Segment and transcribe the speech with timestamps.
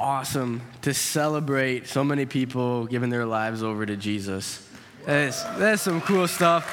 [0.00, 4.66] awesome to celebrate so many people giving their lives over to Jesus.
[5.04, 6.64] That's, that's some cool stuff.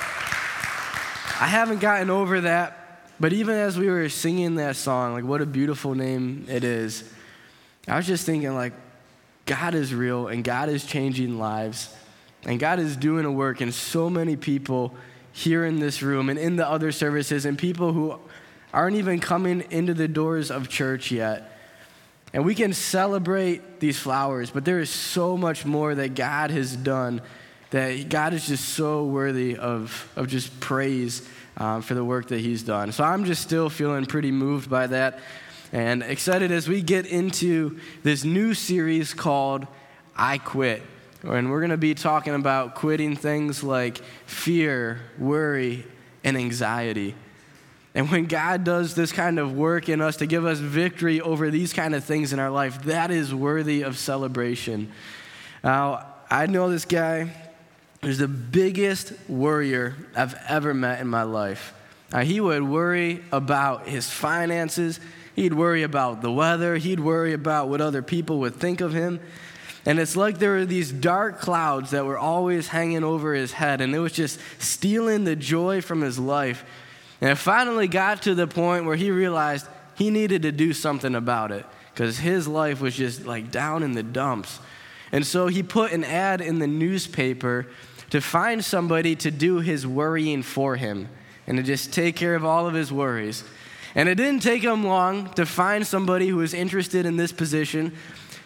[1.40, 5.42] I haven't gotten over that, but even as we were singing that song, like what
[5.42, 7.04] a beautiful name it is,
[7.88, 8.74] I was just thinking, like,
[9.46, 11.94] God is real and God is changing lives.
[12.44, 14.96] And God is doing a work in so many people
[15.34, 18.18] here in this room and in the other services, and people who
[18.74, 21.57] aren't even coming into the doors of church yet.
[22.38, 26.76] And we can celebrate these flowers, but there is so much more that God has
[26.76, 27.24] done
[27.72, 32.40] that God is just so worthy of, of just praise um, for the work that
[32.40, 32.92] He's done.
[32.92, 35.20] So I'm just still feeling pretty moved by that
[35.72, 39.66] and excited as we get into this new series called
[40.16, 40.84] I Quit.
[41.24, 45.88] And we're going to be talking about quitting things like fear, worry,
[46.24, 47.16] and anxiety.
[47.98, 51.50] And when God does this kind of work in us to give us victory over
[51.50, 54.92] these kind of things in our life, that is worthy of celebration.
[55.64, 57.32] Now, I know this guy
[58.04, 61.74] is the biggest worrier I've ever met in my life.
[62.14, 65.00] Now, he would worry about his finances,
[65.36, 69.20] he'd worry about the weather, he'd worry about what other people would think of him.
[69.88, 73.82] And it's like there were these dark clouds that were always hanging over his head,
[73.82, 76.64] and it was just stealing the joy from his life.
[77.22, 81.16] And it finally got to the point where he realized he needed to do something
[81.16, 84.60] about it because his life was just like down in the dumps.
[85.12, 87.68] And so he put an ad in the newspaper
[88.12, 91.10] to find somebody to do his worrying for him
[91.48, 93.44] and to just take care of all of his worries.
[93.96, 97.94] And it didn't take him long to find somebody who was interested in this position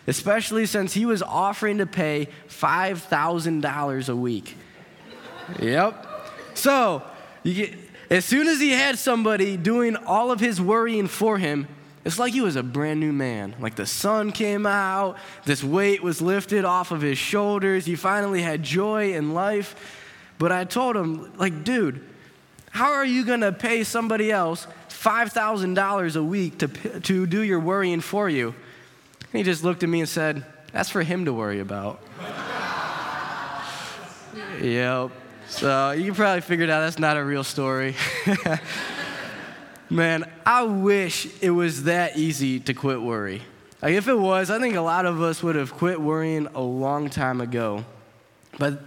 [0.07, 4.57] especially since he was offering to pay $5,000 a week.
[5.59, 6.07] yep.
[6.53, 7.03] So,
[7.43, 7.75] you get,
[8.11, 11.65] as soon as he had somebody doing all of his worrying for him,
[12.03, 13.55] it's like he was a brand new man.
[13.57, 17.85] Like the sun came out, this weight was lifted off of his shoulders.
[17.85, 19.97] He finally had joy in life.
[20.37, 22.05] But I told him, like, dude,
[22.69, 27.61] how are you going to pay somebody else $5,000 a week to, to do your
[27.61, 28.47] worrying for you?
[28.47, 32.01] And he just looked at me and said, That's for him to worry about.
[34.61, 35.11] yep.
[35.51, 37.95] So you can probably figure out that's not a real story.
[39.89, 43.41] Man, I wish it was that easy to quit worry.
[43.81, 46.61] Like if it was, I think a lot of us would have quit worrying a
[46.61, 47.83] long time ago.
[48.57, 48.81] But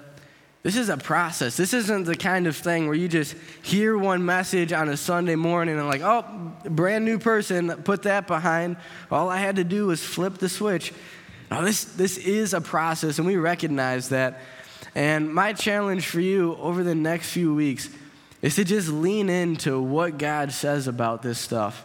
[0.63, 1.57] this is a process.
[1.57, 5.37] This isn't the kind of thing where you just hear one message on a Sunday
[5.37, 6.25] morning and like, oh,
[6.65, 8.79] brand new person, put that behind.
[9.11, 10.95] All I had to do was flip the switch.
[11.51, 14.41] Now, this, this is a process, and we recognize that.
[14.95, 17.89] And my challenge for you over the next few weeks
[18.43, 21.85] is to just lean into what God says about this stuff.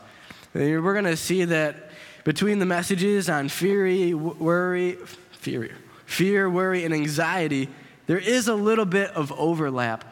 [0.54, 1.90] We're going to see that
[2.24, 4.98] between the messages on fear, worry,
[5.32, 5.72] fear,
[6.06, 7.70] fear, worry, and anxiety,
[8.08, 10.04] there is a little bit of overlap.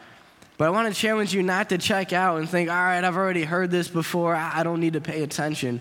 [0.56, 3.16] But I want to challenge you not to check out and think, all right, I've
[3.16, 5.80] already heard this before, I don't need to pay attention.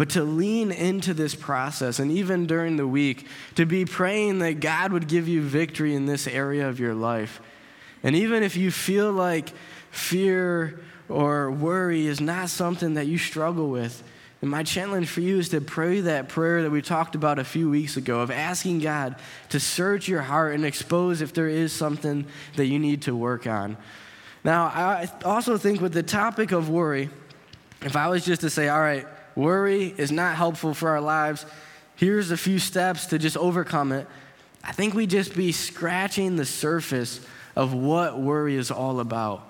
[0.00, 4.60] But to lean into this process, and even during the week, to be praying that
[4.60, 7.42] God would give you victory in this area of your life.
[8.02, 9.52] And even if you feel like
[9.90, 10.80] fear
[11.10, 14.02] or worry is not something that you struggle with,
[14.40, 17.44] and my challenge for you is to pray that prayer that we talked about a
[17.44, 19.16] few weeks ago of asking God
[19.50, 22.24] to search your heart and expose if there is something
[22.56, 23.76] that you need to work on.
[24.44, 27.10] Now, I also think with the topic of worry,
[27.82, 29.06] if I was just to say, all right,
[29.40, 31.46] worry is not helpful for our lives,
[31.96, 34.06] here's a few steps to just overcome it,
[34.62, 37.20] I think we just be scratching the surface
[37.56, 39.46] of what worry is all about.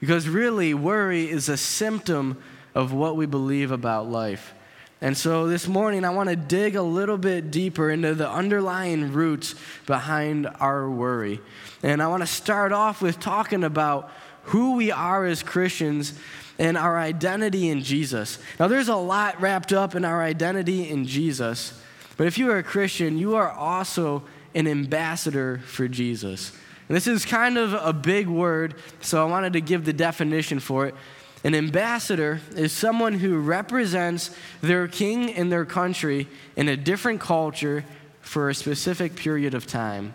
[0.00, 2.42] Because really, worry is a symptom
[2.74, 4.54] of what we believe about life.
[5.00, 9.12] And so this morning, I want to dig a little bit deeper into the underlying
[9.12, 9.54] roots
[9.86, 11.40] behind our worry.
[11.82, 14.10] And I want to start off with talking about
[14.44, 16.18] who we are as Christians
[16.58, 18.38] and our identity in Jesus.
[18.60, 21.80] Now, there's a lot wrapped up in our identity in Jesus,
[22.16, 24.22] but if you are a Christian, you are also
[24.54, 26.52] an ambassador for Jesus.
[26.88, 30.60] And this is kind of a big word, so I wanted to give the definition
[30.60, 30.94] for it.
[31.42, 34.30] An ambassador is someone who represents
[34.62, 37.84] their king and their country in a different culture
[38.20, 40.14] for a specific period of time.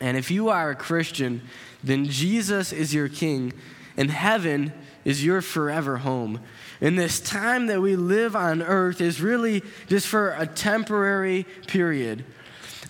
[0.00, 1.42] And if you are a Christian,
[1.82, 3.52] then Jesus is your king,
[3.96, 4.72] and heaven
[5.04, 6.40] is your forever home.
[6.80, 12.24] And this time that we live on earth is really just for a temporary period.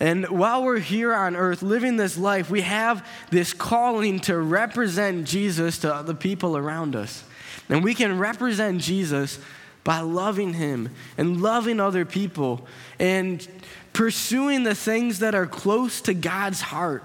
[0.01, 5.27] And while we're here on earth living this life, we have this calling to represent
[5.27, 7.23] Jesus to the people around us.
[7.69, 9.39] And we can represent Jesus
[9.85, 12.67] by loving Him and loving other people
[12.99, 13.47] and
[13.93, 17.05] pursuing the things that are close to God's heart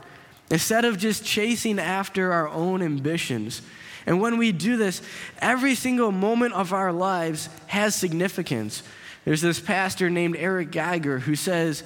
[0.50, 3.62] instead of just chasing after our own ambitions.
[4.08, 5.02] And when we do this,
[5.40, 8.82] every single moment of our lives has significance.
[9.26, 11.84] There's this pastor named Eric Geiger who says,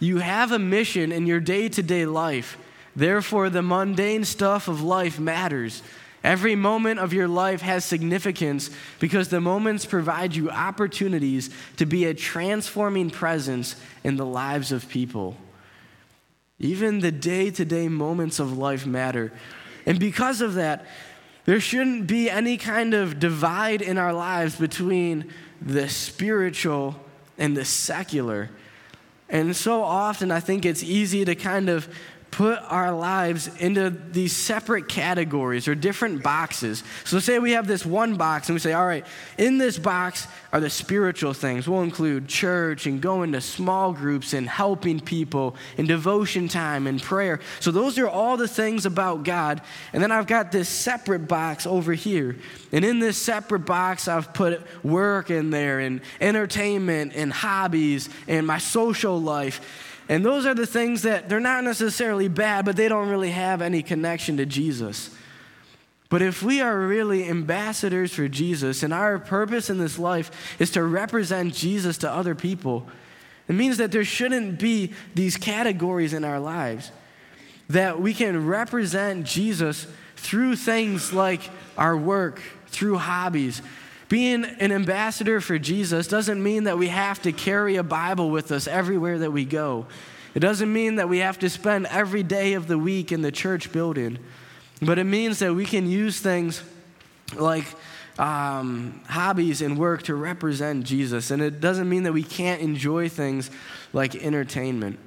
[0.00, 2.56] You have a mission in your day to day life.
[2.94, 5.82] Therefore, the mundane stuff of life matters.
[6.22, 12.04] Every moment of your life has significance because the moments provide you opportunities to be
[12.04, 13.74] a transforming presence
[14.04, 15.36] in the lives of people.
[16.60, 19.32] Even the day to day moments of life matter.
[19.84, 20.86] And because of that,
[21.44, 25.30] there shouldn't be any kind of divide in our lives between
[25.60, 26.96] the spiritual
[27.38, 28.50] and the secular.
[29.28, 31.88] And so often, I think it's easy to kind of
[32.34, 36.82] put our lives into these separate categories or different boxes.
[37.04, 39.06] So, say we have this one box and we say, all right,
[39.38, 41.68] in this box are the spiritual things.
[41.68, 47.00] We'll include church and going to small groups and helping people and devotion time and
[47.00, 47.38] prayer.
[47.60, 49.60] So, those are all the things about God.
[49.92, 52.36] And then I've got this separate box over here.
[52.72, 58.44] And in this separate box, I've put work in there and entertainment and hobbies and
[58.44, 59.92] my social life.
[60.08, 63.62] And those are the things that they're not necessarily bad, but they don't really have
[63.62, 65.10] any connection to Jesus.
[66.10, 70.70] But if we are really ambassadors for Jesus and our purpose in this life is
[70.72, 72.86] to represent Jesus to other people,
[73.48, 76.90] it means that there shouldn't be these categories in our lives.
[77.70, 79.86] That we can represent Jesus
[80.16, 83.62] through things like our work, through hobbies,
[84.08, 88.52] being an ambassador for Jesus doesn't mean that we have to carry a Bible with
[88.52, 89.86] us everywhere that we go.
[90.34, 93.32] It doesn't mean that we have to spend every day of the week in the
[93.32, 94.18] church building,
[94.82, 96.62] but it means that we can use things
[97.36, 97.66] like
[98.18, 101.30] um, hobbies and work to represent Jesus.
[101.30, 103.50] And it doesn't mean that we can't enjoy things
[103.92, 104.98] like entertainment.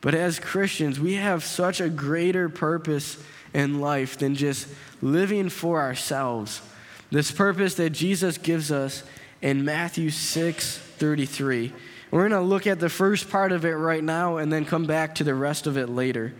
[0.00, 3.22] But as Christians, we have such a greater purpose
[3.52, 4.68] in life than just
[5.02, 6.62] living for ourselves.
[7.10, 9.02] This purpose that Jesus gives us
[9.42, 11.72] in Matthew 6 33.
[12.10, 14.84] We're going to look at the first part of it right now and then come
[14.84, 16.34] back to the rest of it later.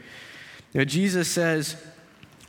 [0.74, 1.76] Now, Jesus says,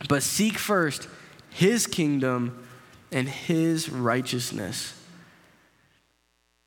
[0.08, 1.08] But seek first
[1.50, 2.66] his kingdom
[3.10, 4.98] and his righteousness.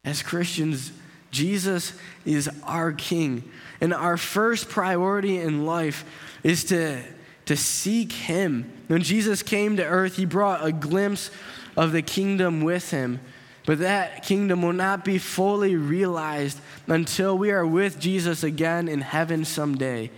[0.04, 0.92] As Christians,
[1.32, 1.94] Jesus
[2.26, 3.44] is our king.
[3.82, 6.06] And our first priority in life
[6.44, 7.02] is to
[7.46, 8.72] to seek Him.
[8.88, 11.32] When Jesus came to earth, He brought a glimpse
[11.78, 13.20] of the kingdom with Him.
[13.66, 19.02] But that kingdom will not be fully realized until we are with Jesus again in
[19.02, 20.12] heaven someday.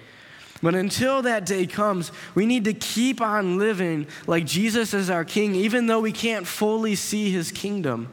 [0.62, 5.24] But until that day comes, we need to keep on living like Jesus is our
[5.24, 8.10] king, even though we can't fully see his kingdom.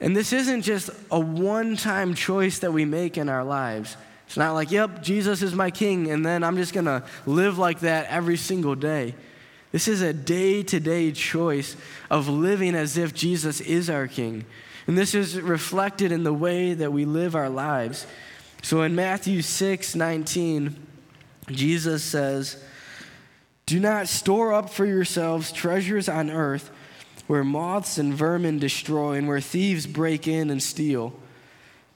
[0.00, 3.96] And this isn't just a one time choice that we make in our lives.
[4.28, 7.56] It's not like, yep, Jesus is my king, and then I'm just going to live
[7.56, 9.14] like that every single day.
[9.72, 11.76] This is a day to day choice
[12.10, 14.44] of living as if Jesus is our king.
[14.86, 18.06] And this is reflected in the way that we live our lives.
[18.62, 20.76] So in Matthew 6 19,
[21.50, 22.62] Jesus says,
[23.64, 26.70] Do not store up for yourselves treasures on earth
[27.28, 31.14] where moths and vermin destroy and where thieves break in and steal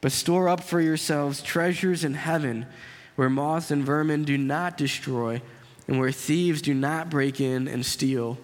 [0.02, 2.66] but store up for yourselves treasures in heaven
[3.14, 5.40] where moths and vermin do not destroy
[5.88, 8.36] and where thieves do not break in and steal.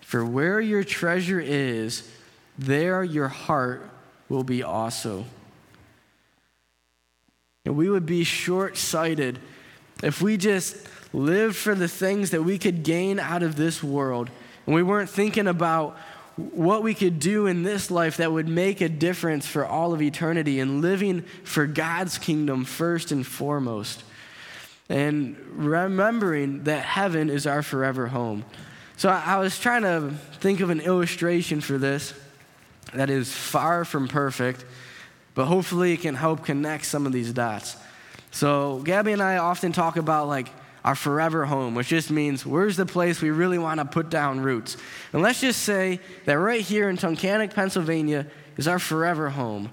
[0.00, 2.08] For where your treasure is,
[2.56, 3.90] there your heart
[4.28, 5.24] will be also.
[7.64, 9.38] And we would be short sighted
[10.02, 10.76] if we just
[11.12, 14.30] lived for the things that we could gain out of this world
[14.66, 15.96] and we weren't thinking about
[16.36, 20.00] what we could do in this life that would make a difference for all of
[20.00, 24.02] eternity and living for God's kingdom first and foremost.
[24.88, 28.44] And remembering that heaven is our forever home.
[28.96, 30.10] So I was trying to
[30.40, 32.14] think of an illustration for this
[32.94, 34.64] that is far from perfect,
[35.34, 37.76] but hopefully it can help connect some of these dots.
[38.30, 40.48] So Gabby and I often talk about like
[40.84, 44.40] our forever home, which just means where's the place we really want to put down
[44.40, 44.76] roots.
[45.12, 49.70] And let's just say that right here in Tunkhannock, Pennsylvania is our forever home.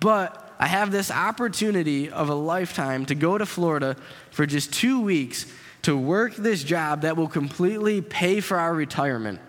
[0.00, 3.96] But I have this opportunity of a lifetime to go to Florida
[4.30, 5.46] for just two weeks
[5.82, 9.40] to work this job that will completely pay for our retirement.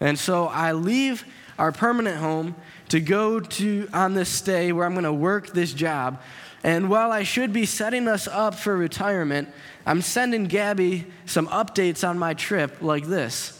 [0.00, 1.24] And so I leave
[1.58, 2.54] our permanent home
[2.88, 6.20] to go to on this stay where I'm going to work this job.
[6.62, 9.48] And while I should be setting us up for retirement,
[9.86, 13.52] I'm sending Gabby some updates on my trip like this.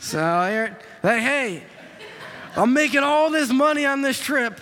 [0.00, 0.18] So,
[1.04, 1.62] like, hey,
[2.56, 4.60] I'm making all this money on this trip.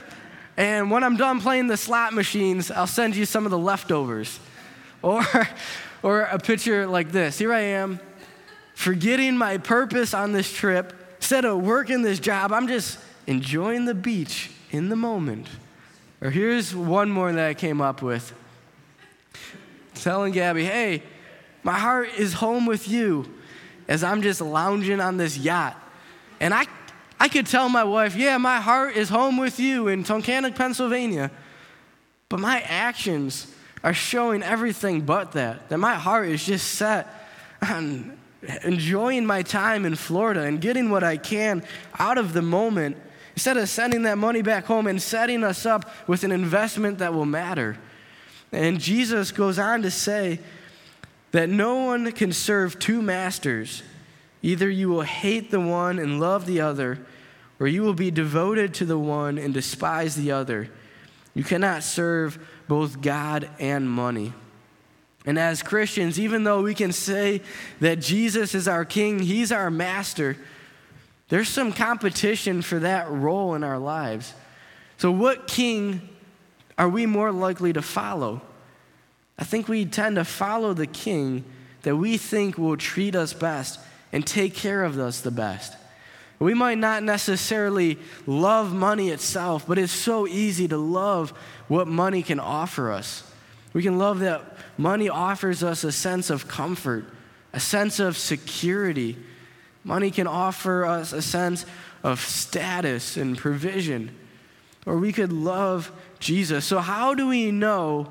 [0.59, 4.39] And when I'm done playing the slot machines, I'll send you some of the leftovers.
[5.01, 5.25] Or,
[6.03, 7.99] or a picture like this Here I am,
[8.75, 10.93] forgetting my purpose on this trip.
[11.17, 15.47] Instead of working this job, I'm just enjoying the beach in the moment.
[16.21, 18.35] Or here's one more that I came up with
[20.03, 21.03] telling Gabby, hey,
[21.63, 23.27] my heart is home with you
[23.89, 25.77] as I'm just lounging on this yacht.
[26.41, 26.67] And I,
[27.19, 31.31] I could tell my wife, yeah, my heart is home with you in Tunkhannock, Pennsylvania.
[32.29, 33.53] But my actions
[33.83, 35.69] are showing everything but that.
[35.71, 37.09] That my heart is just set
[37.63, 38.19] on
[38.63, 41.65] enjoying my time in Florida and getting what I can
[41.99, 42.97] out of the moment
[43.35, 47.15] instead of sending that money back home and setting us up with an investment that
[47.15, 47.79] will matter.
[48.53, 50.41] And Jesus goes on to say
[51.33, 53.83] that no one can serve two masters.
[54.43, 56.99] Either you will hate the one and love the other,
[57.61, 60.71] or you will be devoted to the one and despise the other.
[61.35, 62.39] You cannot serve
[62.69, 64.33] both God and money.
[65.27, 67.43] And as Christians, even though we can say
[67.81, 70.37] that Jesus is our king, he's our master,
[71.29, 74.33] there's some competition for that role in our lives.
[74.97, 76.09] So, what king
[76.79, 78.41] are we more likely to follow?
[79.39, 81.45] I think we tend to follow the king
[81.83, 83.79] that we think will treat us best
[84.13, 85.75] and take care of us the best.
[86.39, 91.31] We might not necessarily love money itself, but it's so easy to love
[91.67, 93.25] what money can offer us.
[93.73, 97.05] We can love that money offers us a sense of comfort,
[97.53, 99.17] a sense of security.
[99.83, 101.67] Money can offer us a sense
[102.05, 104.15] of status and provision.
[104.87, 106.65] Or we could love Jesus.
[106.65, 108.09] So, how do we know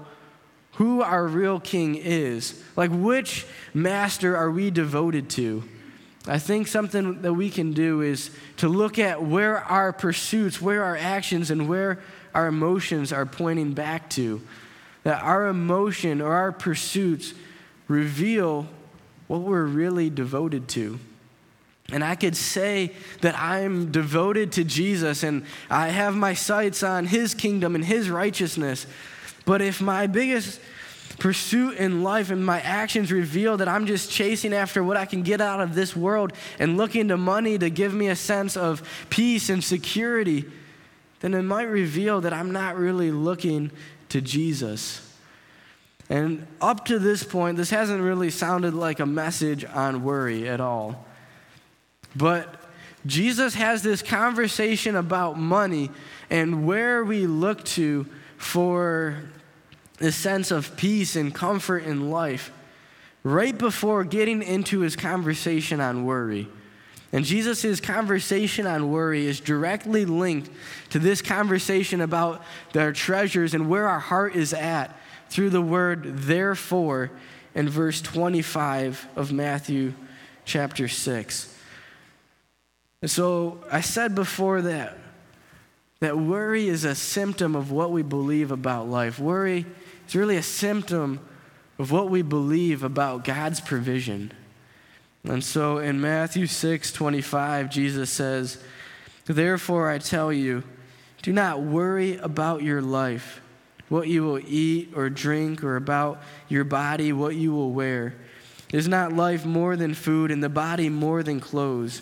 [0.73, 2.61] who our real king is?
[2.75, 5.63] Like, which master are we devoted to?
[6.27, 10.83] I think something that we can do is to look at where our pursuits, where
[10.83, 11.99] our actions, and where
[12.33, 14.41] our emotions are pointing back to.
[15.03, 17.33] That our emotion or our pursuits
[17.87, 18.67] reveal
[19.27, 20.99] what we're really devoted to.
[21.91, 22.91] And I could say
[23.21, 28.09] that I'm devoted to Jesus and I have my sights on his kingdom and his
[28.09, 28.85] righteousness.
[29.45, 30.59] But if my biggest
[31.19, 35.23] pursuit in life and my actions reveal that I'm just chasing after what I can
[35.23, 38.87] get out of this world and looking to money to give me a sense of
[39.09, 40.45] peace and security,
[41.21, 43.71] then it might reveal that I'm not really looking
[44.09, 45.03] to Jesus.
[46.09, 50.61] And up to this point, this hasn't really sounded like a message on worry at
[50.61, 51.06] all.
[52.17, 52.55] But
[53.05, 55.91] Jesus has this conversation about money
[56.29, 58.07] and where we look to
[58.37, 59.21] for
[59.99, 62.51] this sense of peace and comfort in life
[63.23, 66.47] right before getting into his conversation on worry.
[67.13, 70.49] And Jesus' conversation on worry is directly linked
[70.89, 72.43] to this conversation about
[72.73, 74.95] their treasures and where our heart is at
[75.29, 77.11] through the word therefore
[77.55, 79.93] in verse 25 of Matthew
[80.45, 81.56] chapter 6.
[83.01, 84.97] And so I said before that
[85.99, 89.19] that worry is a symptom of what we believe about life.
[89.19, 89.65] Worry
[90.07, 91.19] is really a symptom
[91.79, 94.31] of what we believe about God's provision.
[95.23, 98.63] And so in Matthew 6 25, Jesus says,
[99.25, 100.63] Therefore I tell you,
[101.21, 103.41] do not worry about your life,
[103.89, 108.15] what you will eat or drink, or about your body, what you will wear.
[108.71, 112.01] Is not life more than food, and the body more than clothes?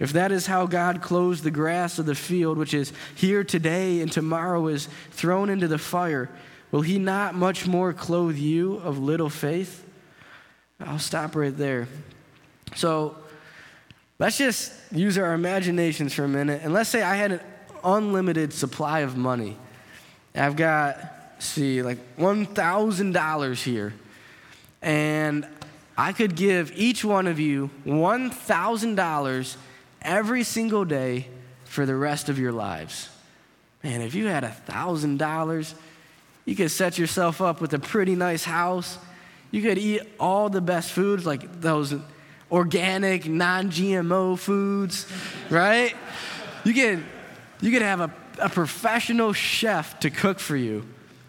[0.00, 4.00] If that is how God clothes the grass of the field, which is here today
[4.00, 6.30] and tomorrow is thrown into the fire,
[6.72, 9.84] will he not much more clothe you of little faith?
[10.80, 11.86] I'll stop right there.
[12.74, 13.14] So
[14.18, 16.62] let's just use our imaginations for a minute.
[16.64, 17.40] And let's say I had an
[17.84, 19.58] unlimited supply of money.
[20.34, 20.96] I've got,
[21.40, 23.92] see, like $1,000 here.
[24.80, 25.46] And
[25.98, 29.56] I could give each one of you $1,000
[30.02, 31.28] every single day
[31.64, 33.08] for the rest of your lives.
[33.82, 35.74] Man, if you had $1,000,
[36.44, 38.98] you could set yourself up with a pretty nice house
[39.52, 41.92] you could eat all the best foods, like those
[42.52, 45.06] organic, non GMO foods,
[45.50, 45.92] right?
[46.62, 47.04] You could,
[47.60, 50.86] you could have a a professional chef to cook for you.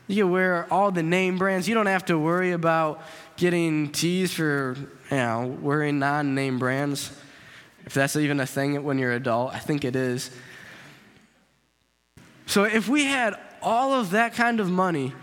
[0.07, 1.67] You can wear all the name brands.
[1.67, 3.01] You don't have to worry about
[3.37, 4.77] getting teased for,
[5.09, 7.11] you know, wearing non name brands.
[7.85, 10.31] If that's even a thing when you're an adult, I think it is.
[12.45, 15.13] So if we had all of that kind of money,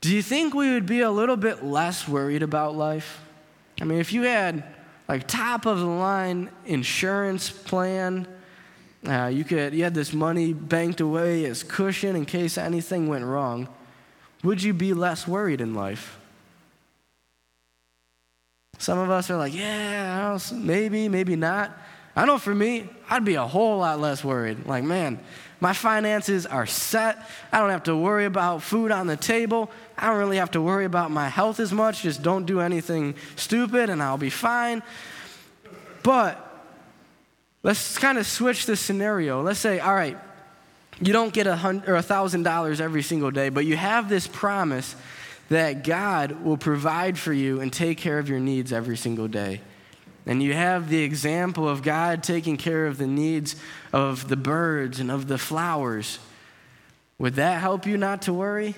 [0.00, 3.20] do you think we would be a little bit less worried about life?
[3.80, 4.64] I mean, if you had
[5.08, 8.26] like top of the line insurance plan,
[9.06, 13.24] uh, you could you had this money banked away as cushion in case anything went
[13.24, 13.68] wrong,
[14.42, 16.17] would you be less worried in life?
[18.78, 21.76] Some of us are like, yeah, maybe, maybe not.
[22.14, 24.66] I know for me, I'd be a whole lot less worried.
[24.66, 25.20] Like, man,
[25.60, 27.28] my finances are set.
[27.52, 29.70] I don't have to worry about food on the table.
[29.96, 32.02] I don't really have to worry about my health as much.
[32.02, 34.82] Just don't do anything stupid and I'll be fine.
[36.04, 36.44] But
[37.64, 39.42] let's kind of switch the scenario.
[39.42, 40.16] Let's say, all right,
[41.00, 44.08] you don't get a hundred or a thousand dollars every single day, but you have
[44.08, 44.94] this promise
[45.48, 49.60] that God will provide for you and take care of your needs every single day.
[50.26, 53.56] And you have the example of God taking care of the needs
[53.92, 56.18] of the birds and of the flowers.
[57.18, 58.74] Would that help you not to worry?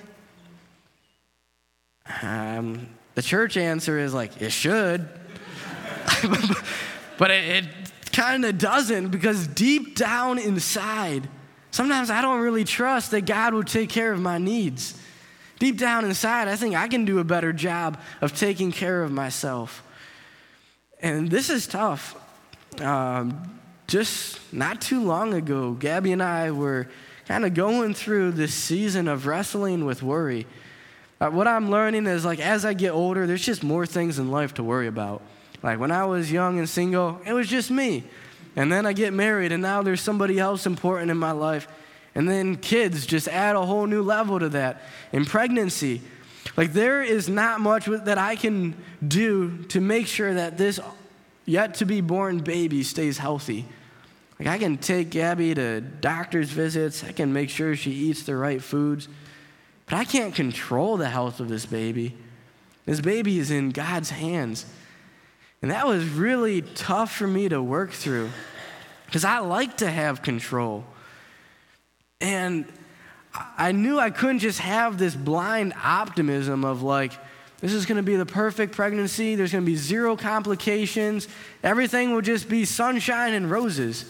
[2.21, 5.09] Um, the church answer is like, it should.
[7.17, 7.65] but it, it
[8.13, 11.27] kind of doesn't because deep down inside,
[11.71, 15.00] sometimes I don't really trust that God will take care of my needs.
[15.61, 19.11] Deep down inside, I think I can do a better job of taking care of
[19.11, 19.83] myself.
[21.03, 22.15] And this is tough.
[22.81, 26.87] Um, just not too long ago, Gabby and I were
[27.27, 30.47] kind of going through this season of wrestling with worry.
[31.19, 34.31] Uh, what I'm learning is like as I get older, there's just more things in
[34.31, 35.21] life to worry about.
[35.61, 38.03] Like when I was young and single, it was just me.
[38.55, 41.67] And then I get married, and now there's somebody else important in my life.
[42.13, 44.81] And then kids just add a whole new level to that.
[45.11, 46.01] In pregnancy,
[46.57, 48.75] like, there is not much that I can
[49.05, 50.79] do to make sure that this
[51.45, 53.65] yet to be born baby stays healthy.
[54.39, 58.35] Like, I can take Gabby to doctor's visits, I can make sure she eats the
[58.35, 59.07] right foods,
[59.85, 62.17] but I can't control the health of this baby.
[62.85, 64.65] This baby is in God's hands.
[65.61, 68.31] And that was really tough for me to work through
[69.05, 70.85] because I like to have control.
[72.21, 72.65] And
[73.57, 77.13] I knew I couldn't just have this blind optimism of like,
[77.59, 79.35] this is going to be the perfect pregnancy.
[79.35, 81.27] There's going to be zero complications.
[81.63, 84.05] Everything will just be sunshine and roses.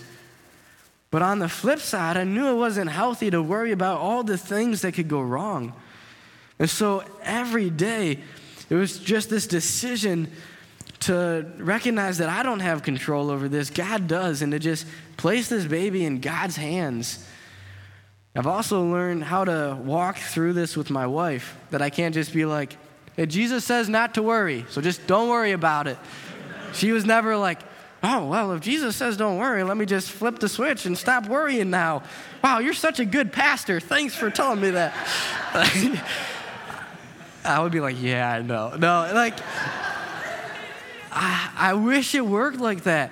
[1.09, 4.37] But on the flip side, I knew it wasn't healthy to worry about all the
[4.37, 5.73] things that could go wrong.
[6.59, 8.19] And so every day,
[8.69, 10.31] it was just this decision
[11.01, 14.85] to recognize that I don't have control over this, God does, and to just
[15.17, 17.25] place this baby in God's hands
[18.35, 22.33] I've also learned how to walk through this with my wife, that I can't just
[22.33, 22.77] be like,
[23.17, 25.97] hey, Jesus says not to worry, so just don't worry about it.
[26.73, 27.59] She was never like,
[28.03, 31.27] oh, well, if Jesus says don't worry, let me just flip the switch and stop
[31.27, 32.03] worrying now.
[32.41, 33.81] Wow, you're such a good pastor.
[33.81, 34.93] Thanks for telling me that.
[37.43, 38.75] I would be like, yeah, I know.
[38.77, 39.37] No, like,
[41.11, 43.11] I, I wish it worked like that.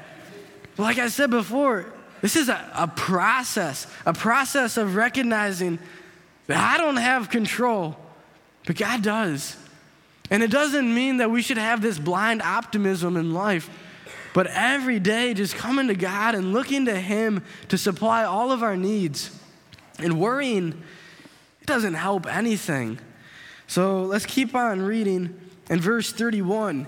[0.77, 5.79] Like I said before, this is a, a process, a process of recognizing
[6.47, 7.97] that I don't have control,
[8.65, 9.55] but God does.
[10.31, 13.69] And it doesn't mean that we should have this blind optimism in life,
[14.33, 18.61] but every day just coming to God and looking to Him to supply all of
[18.63, 19.35] our needs.
[19.97, 20.81] And worrying,
[21.61, 22.99] it doesn't help anything.
[23.67, 25.39] So let's keep on reading.
[25.69, 26.87] In verse 31,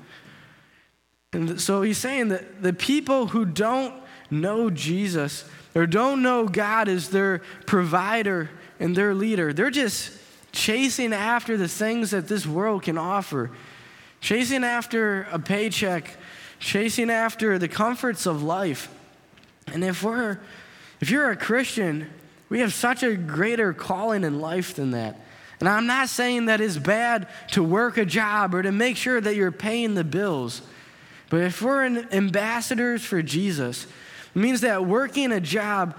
[1.33, 3.93] And so he's saying that the people who don't
[4.29, 10.11] know Jesus or don't know God as their provider and their leader, they're just
[10.51, 13.51] chasing after the things that this world can offer,
[14.19, 16.17] chasing after a paycheck,
[16.59, 18.93] chasing after the comforts of life.
[19.67, 20.39] And if we're
[20.99, 22.07] if you're a Christian,
[22.49, 25.19] we have such a greater calling in life than that.
[25.59, 29.19] And I'm not saying that it's bad to work a job or to make sure
[29.19, 30.61] that you're paying the bills.
[31.31, 33.87] But if we're ambassadors for Jesus,
[34.35, 35.97] it means that working a job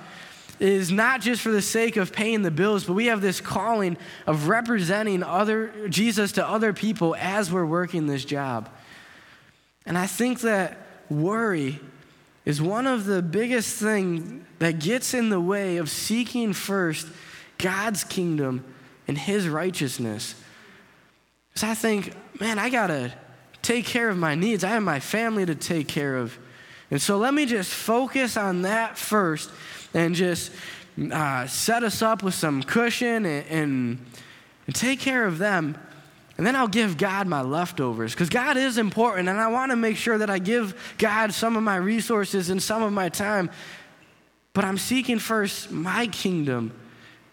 [0.60, 3.96] is not just for the sake of paying the bills, but we have this calling
[4.26, 8.68] of representing other Jesus to other people as we're working this job.
[9.86, 10.76] And I think that
[11.08, 11.80] worry
[12.44, 17.08] is one of the biggest things that gets in the way of seeking first
[17.56, 18.66] God's kingdom
[19.08, 20.34] and his righteousness.
[21.48, 23.14] Because I think, man, I got to
[23.62, 24.64] take care of my needs.
[24.64, 26.36] I have my family to take care of.
[26.90, 29.50] And so let me just focus on that first
[29.94, 30.52] and just
[31.10, 34.06] uh, set us up with some cushion and, and,
[34.66, 35.78] and take care of them.
[36.36, 39.76] And then I'll give God my leftovers because God is important and I want to
[39.76, 43.50] make sure that I give God some of my resources and some of my time.
[44.54, 46.72] But I'm seeking first my kingdom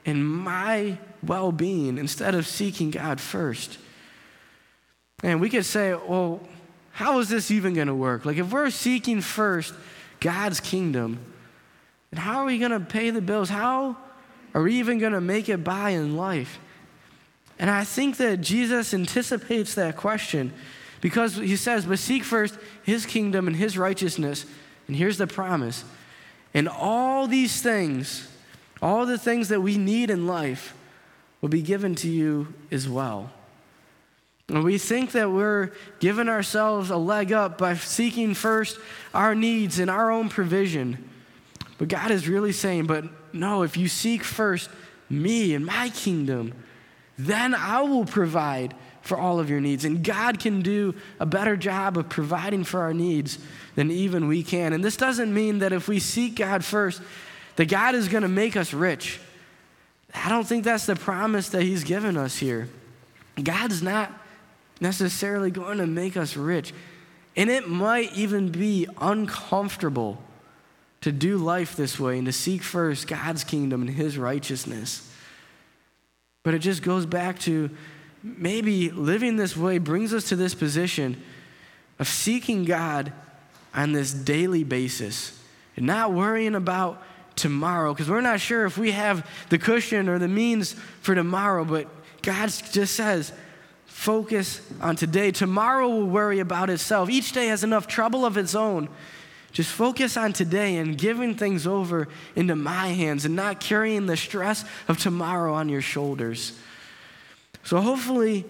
[0.05, 3.77] and my well being instead of seeking God first.
[5.23, 6.41] And we could say, well,
[6.91, 8.25] how is this even going to work?
[8.25, 9.73] Like, if we're seeking first
[10.19, 11.19] God's kingdom,
[12.11, 13.49] then how are we going to pay the bills?
[13.49, 13.97] How
[14.53, 16.59] are we even going to make it by in life?
[17.57, 20.53] And I think that Jesus anticipates that question
[21.01, 24.45] because he says, But seek first his kingdom and his righteousness.
[24.87, 25.83] And here's the promise.
[26.53, 28.27] And all these things,
[28.81, 30.73] all the things that we need in life,
[31.41, 33.31] will be given to you as well.
[34.49, 38.79] And we think that we're giving ourselves a leg up by seeking first
[39.13, 41.09] our needs and our own provision.
[41.77, 44.69] But God is really saying, but no, if you seek first
[45.09, 46.53] me and my kingdom,
[47.17, 49.85] then I will provide for all of your needs.
[49.85, 53.39] And God can do a better job of providing for our needs
[53.75, 54.73] than even we can.
[54.73, 57.01] And this doesn't mean that if we seek God first,
[57.55, 59.19] that God is going to make us rich.
[60.13, 62.69] I don't think that's the promise that He's given us here.
[63.41, 64.11] God's not
[64.79, 66.73] necessarily going to make us rich.
[67.35, 70.21] And it might even be uncomfortable
[71.01, 75.05] to do life this way and to seek first God's kingdom and His righteousness.
[76.43, 77.69] But it just goes back to
[78.23, 81.21] maybe living this way brings us to this position
[81.99, 83.13] of seeking God
[83.73, 85.41] on this daily basis
[85.75, 87.01] and not worrying about
[87.35, 91.63] tomorrow because we're not sure if we have the cushion or the means for tomorrow,
[91.63, 91.87] but
[92.21, 93.31] God just says,
[93.89, 95.31] Focus on today.
[95.31, 97.09] Tomorrow will worry about itself.
[97.09, 98.87] Each day has enough trouble of its own.
[99.51, 104.15] Just focus on today and giving things over into my hands and not carrying the
[104.15, 106.57] stress of tomorrow on your shoulders.
[107.63, 108.45] So, hopefully,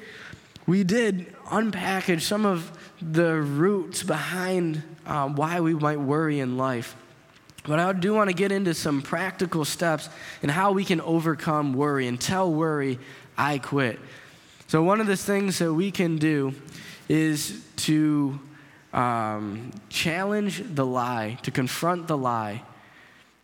[0.67, 6.95] we did unpackage some of the roots behind uh, why we might worry in life.
[7.63, 10.09] But I do want to get into some practical steps
[10.43, 12.99] and how we can overcome worry and tell worry,
[13.37, 13.99] I quit.
[14.69, 16.53] So, one of the things that we can do
[17.07, 18.39] is to
[18.93, 22.61] um, challenge the lie, to confront the lie.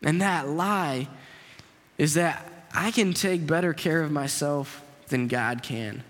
[0.03, 1.07] And that lie
[1.97, 6.03] is that I can take better care of myself than God can.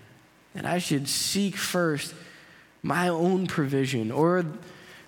[0.52, 2.12] That I should seek first
[2.82, 4.44] my own provision, or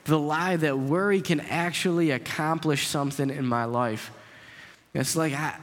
[0.05, 4.11] the lie that worry can actually accomplish something in my life.
[4.95, 5.59] It's like I,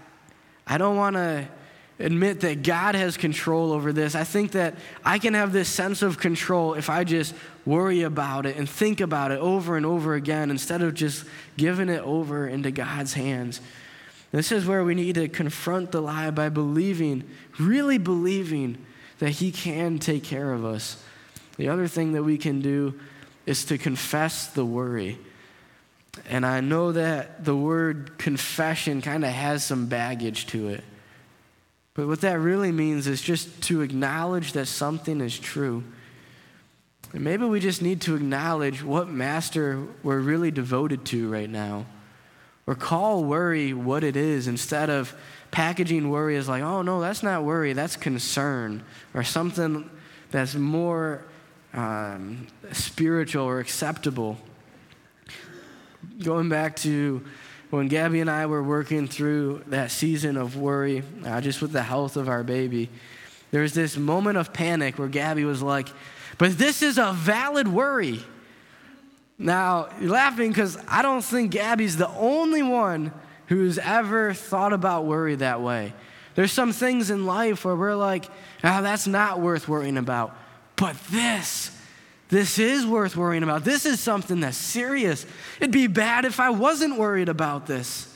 [0.67, 1.47] I don't want to
[1.99, 4.15] admit that God has control over this.
[4.15, 7.33] I think that I can have this sense of control if I just
[7.65, 11.25] worry about it and think about it over and over again instead of just
[11.57, 13.61] giving it over into God's hands.
[14.31, 17.23] This is where we need to confront the lie by believing,
[17.57, 18.77] really believing
[19.19, 21.01] that He can take care of us.
[21.57, 22.99] The other thing that we can do
[23.45, 25.17] is to confess the worry.
[26.29, 30.83] And I know that the word confession kind of has some baggage to it.
[31.95, 35.83] But what that really means is just to acknowledge that something is true.
[37.13, 41.85] And maybe we just need to acknowledge what master we're really devoted to right now.
[42.67, 45.15] Or call worry what it is instead of
[45.51, 48.83] packaging worry as like, oh no, that's not worry, that's concern.
[49.13, 49.89] Or something
[50.31, 51.23] that's more
[51.73, 54.37] um, spiritual or acceptable.
[56.21, 57.23] Going back to
[57.75, 61.83] when Gabby and I were working through that season of worry, uh, just with the
[61.83, 62.89] health of our baby,
[63.51, 65.89] there was this moment of panic where Gabby was like,
[66.37, 68.19] But this is a valid worry.
[69.37, 73.11] Now, you're laughing because I don't think Gabby's the only one
[73.47, 75.93] who's ever thought about worry that way.
[76.35, 78.25] There's some things in life where we're like,
[78.63, 80.35] oh, that's not worth worrying about.
[80.75, 81.71] But this,
[82.29, 83.63] this is worth worrying about.
[83.63, 85.25] This is something that's serious.
[85.59, 88.11] It'd be bad if I wasn't worried about this.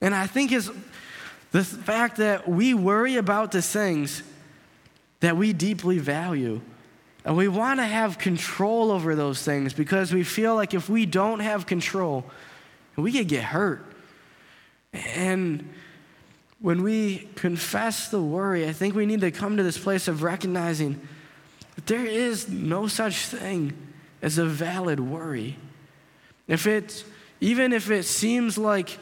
[0.00, 0.70] And I think it's
[1.52, 4.22] the fact that we worry about the things
[5.20, 6.60] that we deeply value.
[7.24, 11.06] And we want to have control over those things because we feel like if we
[11.06, 12.26] don't have control,
[12.96, 13.86] we could get hurt.
[14.92, 15.72] And
[16.60, 20.22] when we confess the worry, I think we need to come to this place of
[20.22, 21.00] recognizing
[21.86, 23.72] there is no such thing
[24.22, 25.56] as a valid worry.
[26.46, 27.04] If it's,
[27.40, 28.98] even if it seems like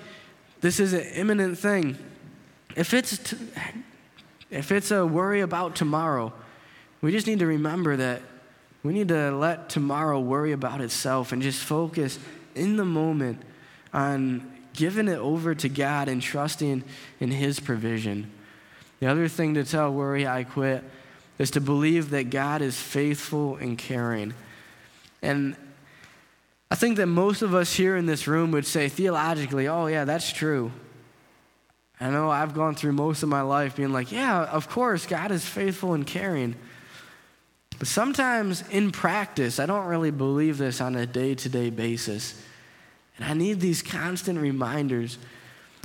[0.61, 1.99] this is an imminent thing,
[2.77, 3.37] if it's, t-
[4.51, 6.33] if it's a worry about tomorrow,
[7.01, 8.23] we just need to remember that
[8.83, 12.19] we need to let tomorrow worry about itself and just focus
[12.55, 13.41] in the moment
[13.93, 16.83] on giving it over to God and trusting
[17.21, 18.31] in His provision.
[19.01, 20.83] The other thing to tell worry I quit
[21.39, 24.35] is to believe that God is faithful and caring.
[25.23, 25.57] And
[26.71, 30.05] I think that most of us here in this room would say theologically, oh, yeah,
[30.05, 30.73] that's true.
[32.01, 35.31] I know I've gone through most of my life being like, yeah, of course, God
[35.31, 36.57] is faithful and caring.
[37.79, 42.41] But sometimes in practice, I don't really believe this on a day to day basis.
[43.17, 45.19] And I need these constant reminders.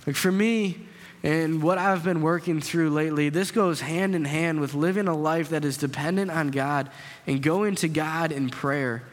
[0.06, 0.88] Like for me,
[1.24, 5.16] and what I've been working through lately, this goes hand in hand with living a
[5.16, 6.90] life that is dependent on God
[7.26, 9.04] and going to God in prayer.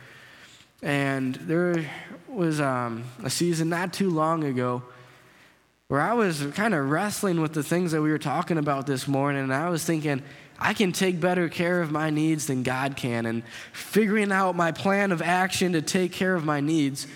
[0.82, 1.90] And there
[2.28, 4.82] was um, a season not too long ago
[5.88, 9.06] where I was kind of wrestling with the things that we were talking about this
[9.06, 9.42] morning.
[9.42, 10.22] And I was thinking,
[10.58, 14.72] I can take better care of my needs than God can, and figuring out my
[14.72, 17.06] plan of action to take care of my needs.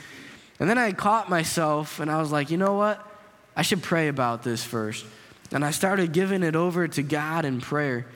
[0.60, 3.07] And then I caught myself and I was like, you know what?
[3.58, 5.04] I should pray about this first.
[5.50, 8.06] And I started giving it over to God in prayer.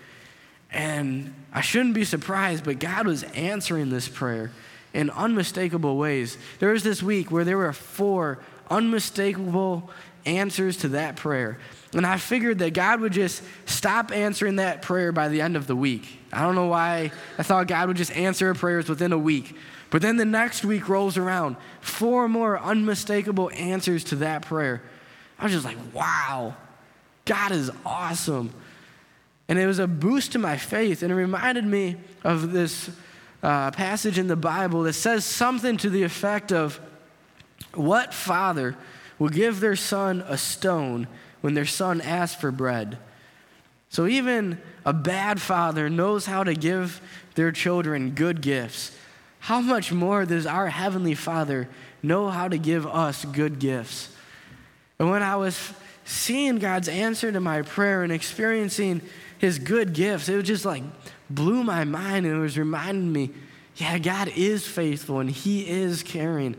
[0.70, 4.52] And I shouldn't be surprised, but God was answering this prayer
[4.94, 6.38] in unmistakable ways.
[6.60, 8.38] There was this week where there were four
[8.70, 9.90] unmistakable
[10.24, 11.58] answers to that prayer.
[11.92, 15.66] And I figured that God would just stop answering that prayer by the end of
[15.66, 16.20] the week.
[16.32, 19.56] I don't know why I thought God would just answer prayers within a week.
[19.90, 24.82] But then the next week rolls around, four more unmistakable answers to that prayer.
[25.42, 26.54] I was just like, wow,
[27.24, 28.50] God is awesome.
[29.48, 32.88] And it was a boost to my faith, and it reminded me of this
[33.42, 36.80] uh, passage in the Bible that says something to the effect of
[37.74, 38.76] what father
[39.18, 41.08] will give their son a stone
[41.40, 42.96] when their son asks for bread?
[43.90, 47.02] So even a bad father knows how to give
[47.34, 48.92] their children good gifts
[49.42, 51.68] how much more does our Heavenly Father
[52.00, 54.08] know how to give us good gifts?
[55.02, 55.72] And when I was
[56.04, 59.02] seeing God's answer to my prayer and experiencing
[59.36, 60.84] His good gifts, it was just like
[61.28, 63.30] blew my mind and it was reminding me,
[63.74, 66.54] yeah, God is faithful and He is caring.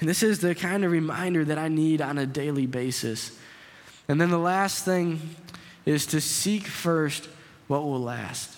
[0.00, 3.38] And this is the kind of reminder that I need on a daily basis.
[4.08, 5.36] And then the last thing
[5.86, 7.28] is to seek first
[7.68, 8.52] what will last.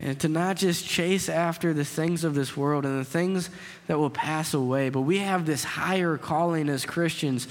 [0.00, 3.50] And to not just chase after the things of this world and the things
[3.86, 7.46] that will pass away, but we have this higher calling as Christians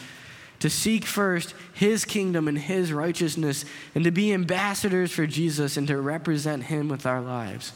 [0.64, 5.86] to seek first His kingdom and His righteousness and to be ambassadors for Jesus and
[5.90, 7.74] to represent Him with our lives.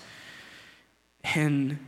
[1.36, 1.80] And,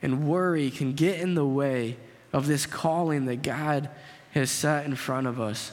[0.00, 1.98] and worry can get in the way
[2.32, 3.90] of this calling that God
[4.32, 5.72] has set in front of us.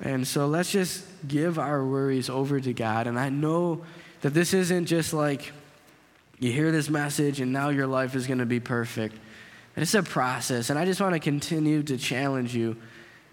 [0.00, 3.08] And so let's just give our worries over to God.
[3.08, 3.82] And I know
[4.20, 5.50] that this isn't just like
[6.38, 9.16] you hear this message and now your life is going to be perfect.
[9.74, 10.70] it's a process.
[10.70, 12.76] And I just want to continue to challenge you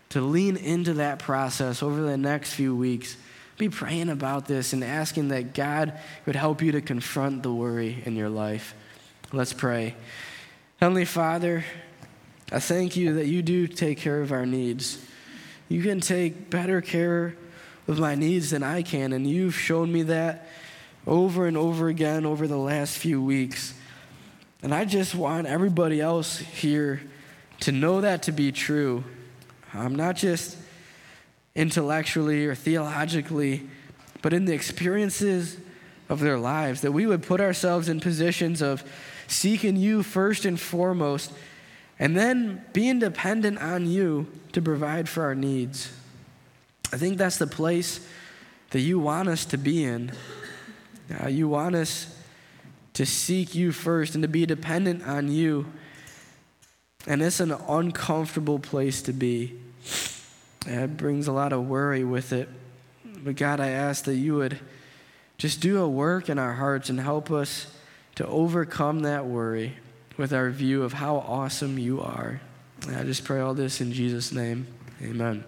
[0.09, 3.15] to lean into that process over the next few weeks.
[3.57, 5.93] Be praying about this and asking that God
[6.25, 8.73] would help you to confront the worry in your life.
[9.31, 9.95] Let's pray.
[10.77, 11.63] Heavenly Father,
[12.51, 15.05] I thank you that you do take care of our needs.
[15.67, 17.35] You can take better care
[17.87, 20.47] of my needs than I can, and you've shown me that
[21.05, 23.73] over and over again over the last few weeks.
[24.63, 27.01] And I just want everybody else here
[27.61, 29.03] to know that to be true.
[29.73, 30.57] Um, not just
[31.55, 33.67] intellectually or theologically,
[34.21, 35.57] but in the experiences
[36.09, 38.83] of their lives, that we would put ourselves in positions of
[39.27, 41.31] seeking you first and foremost,
[41.99, 45.91] and then being dependent on you to provide for our needs.
[46.91, 48.07] I think that's the place
[48.71, 50.11] that you want us to be in.
[51.21, 52.15] Uh, you want us
[52.93, 55.65] to seek you first and to be dependent on you.
[57.09, 59.59] And it's an uncomfortable place to be.
[60.67, 62.47] It brings a lot of worry with it.
[63.03, 64.59] But God, I ask that you would
[65.39, 67.65] just do a work in our hearts and help us
[68.15, 69.77] to overcome that worry
[70.17, 72.41] with our view of how awesome you are.
[72.85, 74.67] And I just pray all this in Jesus' name.
[75.01, 75.43] Amen.